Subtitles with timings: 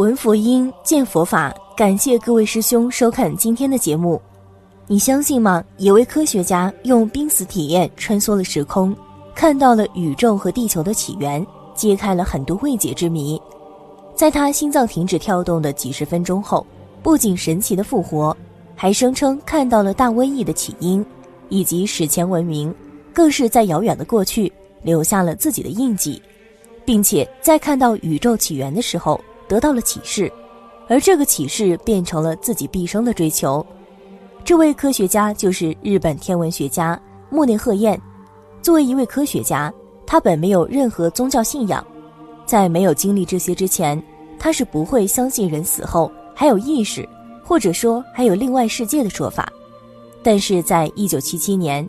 [0.00, 1.54] 闻佛音，见佛法。
[1.76, 4.18] 感谢各位师兄收看今天的节目。
[4.86, 5.62] 你相信吗？
[5.76, 8.96] 有位科学家用濒死体验穿梭了时空，
[9.34, 13.38] 看到了宇宙和地球的起源，揭开了很多未解之谜。
[14.14, 16.66] 在他心脏停止跳动的几十分钟后，
[17.02, 18.34] 不仅神奇的复活，
[18.74, 21.04] 还声称看到了大瘟疫的起因，
[21.50, 22.74] 以及史前文明，
[23.12, 24.50] 更是在遥远的过去
[24.82, 26.22] 留下了自己的印记，
[26.86, 29.20] 并且在看到宇宙起源的时候。
[29.50, 30.32] 得到了启示，
[30.86, 33.66] 而这个启示变成了自己毕生的追求。
[34.44, 36.98] 这位科学家就是日本天文学家
[37.30, 38.00] 木内鹤彦。
[38.62, 39.72] 作为一位科学家，
[40.06, 41.84] 他本没有任何宗教信仰，
[42.46, 44.00] 在没有经历这些之前，
[44.38, 47.08] 他是不会相信人死后还有意识，
[47.42, 49.52] 或者说还有另外世界的说法。
[50.22, 51.86] 但是在一九七七年，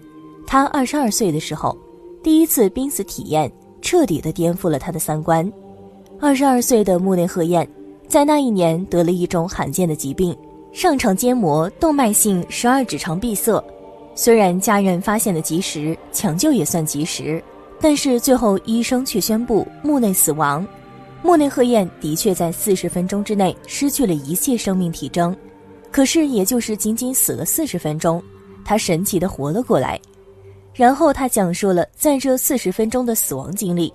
[0.47, 1.77] 他二十二岁的时候，
[2.23, 3.51] 第一次濒死体验
[3.83, 5.47] 彻底的颠覆了他的三观。
[6.21, 7.67] 二十二岁的木内鹤彦，
[8.07, 10.37] 在那一年得了一种罕见的疾病——
[10.71, 13.61] 上肠间膜动脉性十二指肠闭塞。
[14.13, 17.43] 虽然家人发现的及时，抢救也算及时，
[17.79, 20.65] 但是最后医生却宣布木内死亡。
[21.23, 25.35] 木内鹤彦的确在四十分钟之内失去了一切生命体征，
[25.91, 28.21] 可是也就是仅仅死了四十分钟，
[28.63, 29.99] 他神奇的活了过来。
[30.71, 33.91] 然后他讲述了在这四十分钟的死亡经历。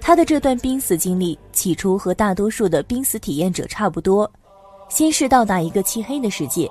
[0.00, 4.30] 他的这段濒死经历起初和大多数的濒死体验者差不多，
[4.88, 6.70] 先是到达一个漆黑的世界，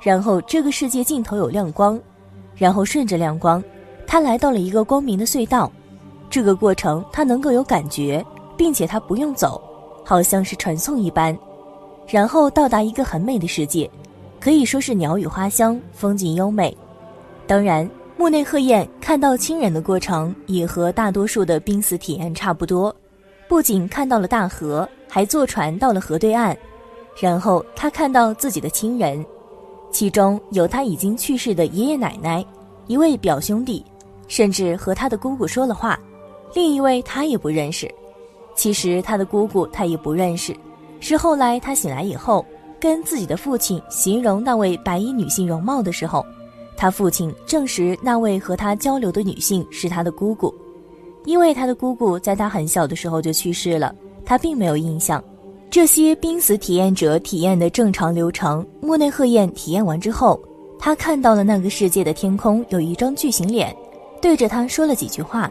[0.00, 2.00] 然后这个世界尽头有亮光，
[2.54, 3.62] 然后顺着亮光，
[4.06, 5.70] 他来到了一个光明的隧道。
[6.30, 8.24] 这个过程他能够有感觉，
[8.56, 9.60] 并且他不用走，
[10.04, 11.36] 好像是传送一般，
[12.06, 13.90] 然后到达一个很美的世界，
[14.40, 16.74] 可以说是鸟语花香，风景优美。
[17.46, 17.88] 当然。
[18.18, 22.94] 木内鹤彦看到亲人的过程也和大多数的濒死体验差不多，
[23.46, 26.56] 不仅看到了大河，还坐船到了河对岸，
[27.20, 29.24] 然后他看到自己的亲人，
[29.92, 32.44] 其中有他已经去世的爷爷奶奶，
[32.88, 33.84] 一位表兄弟，
[34.26, 35.96] 甚至和他的姑姑说了话，
[36.56, 37.88] 另一位他也不认识。
[38.56, 40.52] 其实他的姑姑他也不认识，
[40.98, 42.44] 是后来他醒来以后，
[42.80, 46.26] 跟自己的父亲形容那位白衣女性容貌的时候。
[46.80, 50.54] 他父亲证实，那位和他交流的女性是他的姑姑，
[51.24, 53.92] 因为他的姑姑在他很小的时候就去世了，
[54.24, 55.22] 他并没有印象。
[55.68, 60.40] 这些濒死体验者体验的正常流程，木内鹤彦体验完之后，
[60.78, 63.76] 他看到了那个世界的天空有一张巨型脸，
[64.22, 65.50] 对着他说了几句话。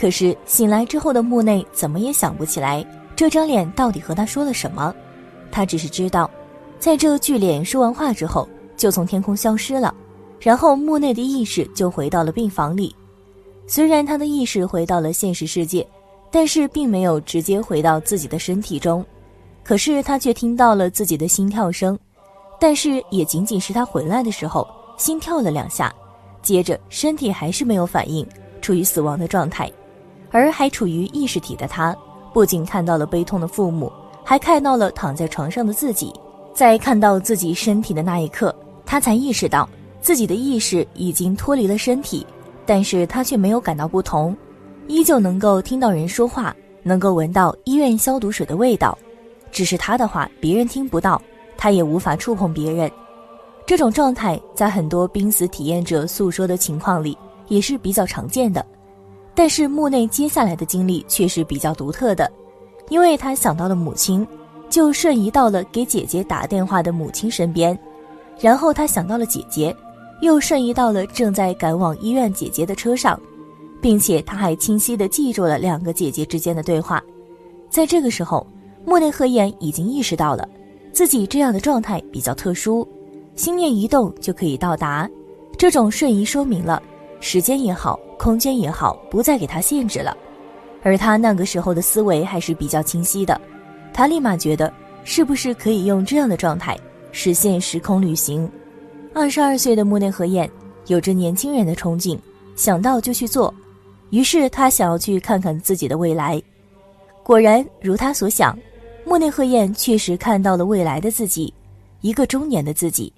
[0.00, 4.92] 可是醒来之后的木内怎么也想不起来这张脸到底和他说了什么，
[5.52, 6.28] 他只是知道，
[6.78, 8.48] 在这巨脸说完话之后，
[8.78, 9.94] 就从天空消失了。
[10.44, 12.94] 然后木内的意识就回到了病房里，
[13.66, 15.88] 虽然他的意识回到了现实世界，
[16.30, 19.02] 但是并没有直接回到自己的身体中，
[19.62, 21.98] 可是他却听到了自己的心跳声，
[22.60, 24.68] 但是也仅仅是他回来的时候
[24.98, 25.90] 心跳了两下，
[26.42, 28.26] 接着身体还是没有反应，
[28.60, 29.72] 处于死亡的状态，
[30.30, 31.96] 而还处于意识体的他，
[32.34, 33.90] 不仅看到了悲痛的父母，
[34.22, 36.12] 还看到了躺在床上的自己，
[36.52, 39.66] 在看到自己身体的那一刻，他才意识到。
[40.04, 42.26] 自己的意识已经脱离了身体，
[42.66, 44.36] 但是他却没有感到不同，
[44.86, 48.96] 依旧能够听到人说话，能够闻到医院消毒水的味道，
[49.50, 51.20] 只是他的话别人听不到，
[51.56, 52.88] 他也无法触碰别人。
[53.64, 57.16] 这种状态在很多濒死体验者诉说的情况里
[57.48, 58.62] 也是比较常见的，
[59.34, 62.30] 但是木内接下来的经历却是比较独特的，
[62.90, 64.26] 因为他想到了母亲，
[64.68, 67.78] 就瞬移到了给姐姐打电话的母亲身边，
[68.38, 69.74] 然后他想到了姐姐。
[70.24, 73.20] 又瞬移到了正在赶往医院姐姐的车上，
[73.80, 77.02] 并且他还清晰地记住了两个姐姐之间的对话。
[77.68, 78.46] 在这个时候，
[78.84, 80.48] 莫内和彦已经意识到了
[80.92, 82.86] 自己这样的状态比较特殊，
[83.36, 85.08] 心念一动就可以到达。
[85.58, 86.82] 这种瞬移说明了
[87.20, 90.16] 时间也好，空间也好，不再给他限制了。
[90.82, 93.40] 而他那个时候的思维还是比较清晰的，
[93.92, 94.72] 他立马觉得
[95.04, 96.78] 是不是可以用这样的状态
[97.12, 98.50] 实现时空旅行。
[99.16, 100.50] 二十二岁的木内和彦
[100.88, 102.18] 有着年轻人的憧憬，
[102.56, 103.54] 想到就去做。
[104.10, 106.42] 于是他想要去看看自己的未来。
[107.22, 108.58] 果然如他所想，
[109.04, 111.54] 木内和彦确实看到了未来的自己，
[112.00, 113.12] 一个中年的自己，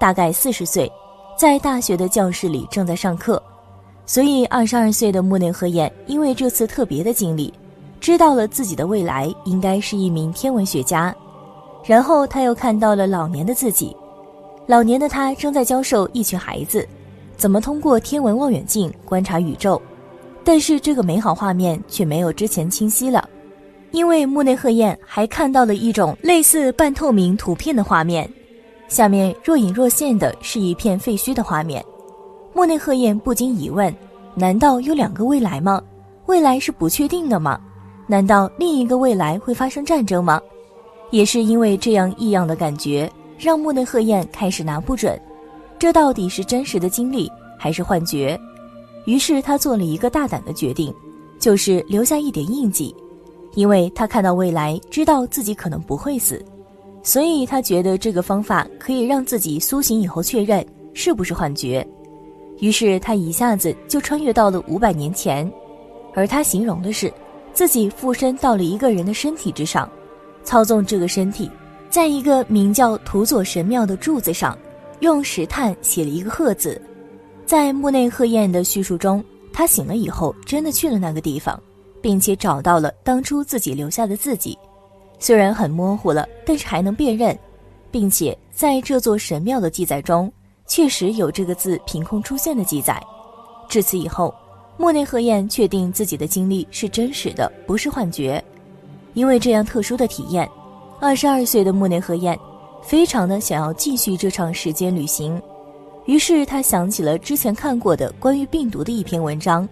[0.00, 0.90] 大概四十岁，
[1.36, 3.40] 在大学的教室里正在上课。
[4.06, 7.52] 所以二十二岁的木内和彦因为这次特别的经历，
[8.00, 11.14] 知道了自己的未来应该是一名天文学家。
[11.84, 13.94] 然后他又看到了老年的自己。
[14.66, 16.86] 老年的他正在教授一群孩子，
[17.36, 19.80] 怎么通过天文望远镜观察宇宙，
[20.44, 23.28] 但是这个美好画面却没有之前清晰了。
[23.90, 28.26] 因为木内鹤彦还看到了一种类似半透明图片的画面，
[28.88, 31.84] 下面若隐若现的是一片废墟的画面。
[32.54, 33.94] 木内鹤彦不禁疑问：
[34.34, 35.82] 难道有两个未来吗？
[36.26, 37.60] 未来是不确定的吗？
[38.06, 40.40] 难道另一个未来会发生战争吗？
[41.10, 43.10] 也是因为这样异样的感觉，
[43.42, 45.20] 让木内鹤彦开始拿不准，
[45.76, 47.28] 这到底是真实的经历
[47.58, 48.38] 还是幻觉？
[49.04, 50.94] 于是他做了一个大胆的决定，
[51.40, 52.94] 就是留下一点印记，
[53.54, 56.40] 因为他看到未来，知道自己可能不会死，
[57.02, 61.84] 所以他觉得这个方法可以让自己苏醒以后确认是不是幻觉。
[62.60, 65.52] 于是他一下子就穿越到了五百年前，
[66.14, 67.12] 而他形容的是
[67.52, 69.90] 自己附身到了一个人的身体之上。
[70.44, 71.48] 操纵这个身体，
[71.92, 74.56] 在一个名叫土佐神庙的柱子上，
[75.00, 76.80] 用石炭写了一个鹤字。
[77.44, 79.22] 在木内鹤彦的叙述中，
[79.52, 81.62] 他醒了以后真的去了那个地方，
[82.00, 84.56] 并且找到了当初自己留下的字迹，
[85.18, 87.38] 虽然很模糊了，但是还能辨认，
[87.90, 90.32] 并且在这座神庙的记载中，
[90.66, 92.98] 确实有这个字凭空出现的记载。
[93.68, 94.34] 至此以后，
[94.78, 98.42] 木内鹤彦确定自己的经历是真实的，不是幻觉。
[99.12, 100.48] 因为这样特殊的体验，
[101.02, 102.38] 二十二岁的木内和彦
[102.80, 105.42] 非常的想要继续这场时间旅行，
[106.04, 109.68] 于是他想起了之前看过的关于病毒的一篇文章，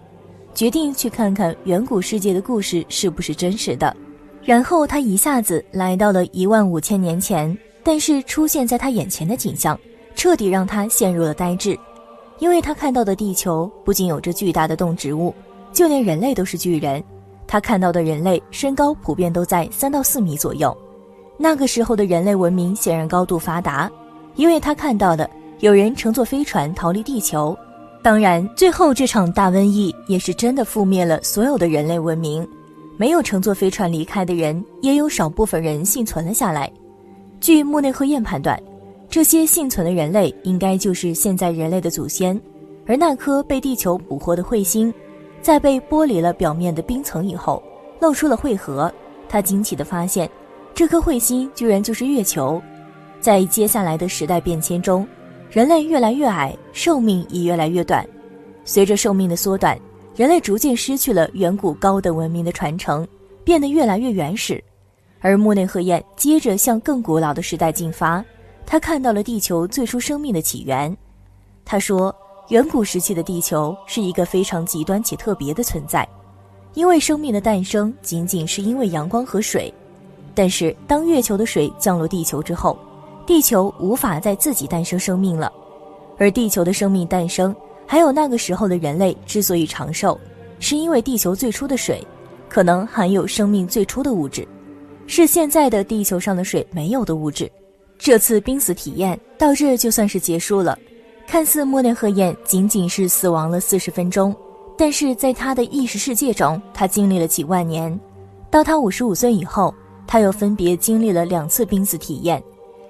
[0.53, 3.95] 决定去看看远古世界的故事是不是真实的。
[4.43, 9.79] 然后他一下子来到了一万五千年前，但是出现在他眼前的景象
[10.13, 11.79] 彻底让他陷入了呆滞，
[12.39, 15.33] 因为他看到的地球不仅有着巨大的动植物，
[15.71, 17.01] 就连人类都是巨人。
[17.47, 20.75] 他看到的人类身高普遍都在三到四米左右，
[21.41, 23.89] 那个时候的人类文明显然高度发达，
[24.35, 25.27] 因为他看到的
[25.59, 27.57] 有人乘坐飞船逃离地球。
[28.03, 32.47] 当然，最后这场大瘟疫也是真的覆灭了所有的人类文明，
[32.95, 36.71] 没有乘坐飞船离开的人，也有少部分人幸存了下来。
[37.39, 38.61] 据木内鹤彦判断，
[39.09, 42.39] 这些幸存的人类应该就是现在人类的祖先，
[42.85, 44.93] 而那颗被地球捕获的彗星。
[45.41, 47.63] 在被剥离了表面的冰层以后，
[47.99, 48.93] 露出了彗核。
[49.27, 50.29] 他惊奇地发现，
[50.73, 52.61] 这颗彗星居然就是月球。
[53.19, 55.07] 在接下来的时代变迁中，
[55.49, 58.07] 人类越来越矮，寿命也越来越短。
[58.65, 59.77] 随着寿命的缩短，
[60.15, 63.07] 人类逐渐失去了远古高等文明的传承，
[63.43, 64.63] 变得越来越原始。
[65.19, 68.23] 而木内鹤彦接着向更古老的时代进发，
[68.65, 70.95] 他看到了地球最初生命的起源。
[71.63, 72.15] 他说。
[72.49, 76.05] 远古时期的地球是一个非常极端且特别的存在，
[76.73, 79.73] 因为生命的诞生仅仅是因为阳光和水。
[80.33, 82.77] 但是当月球的水降落地球之后，
[83.25, 85.51] 地球无法再自己诞生生命了。
[86.17, 87.55] 而地球的生命诞生，
[87.85, 90.19] 还有那个时候的人类之所以长寿，
[90.59, 92.05] 是因为地球最初的水
[92.47, 94.47] 可能含有生命最初的物质，
[95.07, 97.51] 是现在的地球上的水没有的物质。
[97.97, 100.77] 这次濒死体验到这就算是结束了。
[101.27, 104.35] 看似莫内赫宴仅仅是死亡了四十分钟，
[104.77, 107.97] 但是在他的意识世界中，他经历了几万年。
[108.49, 109.73] 到他五十五岁以后，
[110.11, 112.43] 他又分别经历了两次濒死体验。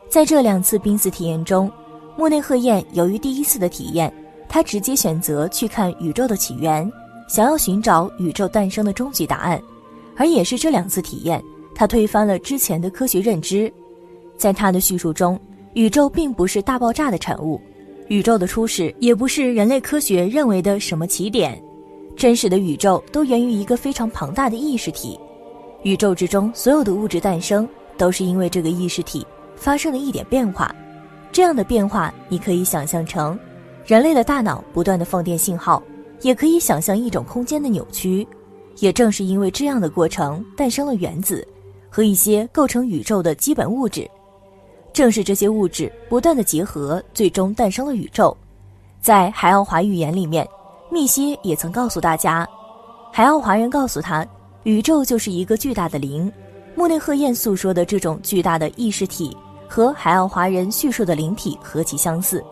[0.09, 1.71] 在这两次濒死体验中，
[2.17, 4.11] 莫内赫彦由于第一次的体验，
[4.49, 6.91] 他直接选择去看宇宙的起源，
[7.29, 9.61] 想要寻找宇宙诞生的终极答案。
[10.17, 11.39] 而也是这两次体验，
[11.75, 13.71] 他推翻了之前的科学认知。
[14.35, 15.39] 在他的叙述中，
[15.75, 17.61] 宇宙并不是大爆炸的产物。
[18.07, 21.61] 宇宙的初始也不是人类科学认为的什么起点，
[22.15, 25.19] 真实的宇宙都源于一个非常庞大的意识体。
[25.83, 30.73] 宇宙之中所有的物质诞生都是因为这个意识体发生了一点变化。
[31.31, 33.37] 这样的变化，你可以想象成
[33.85, 35.81] 人类的大脑不断的放电信号，
[36.21, 38.27] 也可以想象一种空间的扭曲。
[38.77, 41.45] 也正是因为这样的过程，诞生了原子
[41.89, 44.09] 和一些构成宇宙的基本物质。
[44.93, 48.35] 正是这些物质不断的结合，最终诞生了宇宙。
[49.01, 50.47] 在海奥华预言里面，
[50.89, 52.47] 密歇也曾告诉大家，
[53.11, 54.25] 海奥华人告诉他，
[54.63, 56.31] 宇宙就是一个巨大的灵。
[56.75, 59.35] 穆内赫彦诉说的这种巨大的意识体，
[59.67, 62.43] 和海奥华人叙述的灵体何其相似。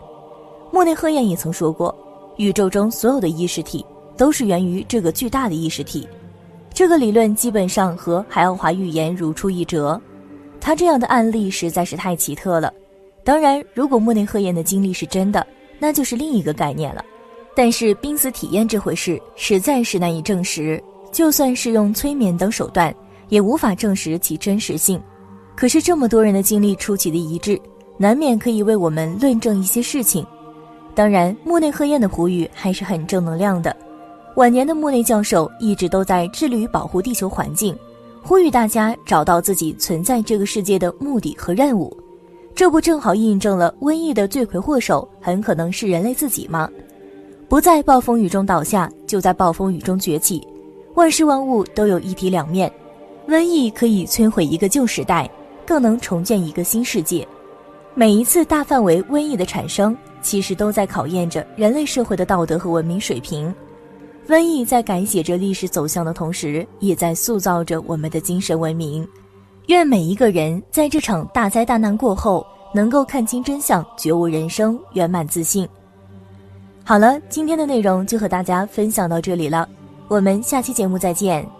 [0.71, 1.95] 穆内赫彦也曾说过，
[2.37, 3.85] 宇宙中所有的意识体
[4.17, 6.07] 都是源于这个巨大的意识体。
[6.73, 9.99] 这个理论基本上和海奥华预言如出一辙。
[10.59, 12.73] 他这样的案例实在是太奇特了。
[13.23, 15.45] 当然，如果莫内赫彦的经历是真的，
[15.79, 17.03] 那就是另一个概念了。
[17.55, 22.93] 但是濒死体验这回事实在是难以证实，就算是用催眠等手段，
[23.29, 25.01] 也无法证实其真实性。
[25.55, 27.59] 可是这么多人的经历出奇的一致，
[27.97, 30.25] 难免可以为我们论证一些事情。
[30.95, 33.75] 当然，莫内赫彦的呼吁还是很正能量的。
[34.35, 37.77] 晚年的莫内教授一直都在致力于保护地球环境。
[38.21, 41.95] 呼吁大家找到自己存在这个世界的目的和任务。
[42.53, 46.69] 这不正好印证了瘟疫的罪魁祸首很可能是人类自己吗？
[47.47, 50.45] 不在暴风雨中倒下，就在暴风雨中崛起。
[50.99, 52.69] 万事万物都有一体两面，
[53.25, 55.29] 瘟疫可以摧毁一个旧时代，
[55.65, 57.25] 更能重建一个新世界。
[57.95, 63.55] 每一次大范围瘟疫的产生，其实都在考验着人类社会的道德和文明水平。
[64.27, 69.07] 瘟疫在改写着历史走向的同时，也在塑造着我们的精神文明。
[69.67, 75.65] 愿每一个人在这场大灾大难过后，能够看清真相，觉悟人生，圆满自信。
[76.83, 79.65] 好了，今天的内容就和大家分享到这里了，
[80.09, 81.58] 我们下期节目再见。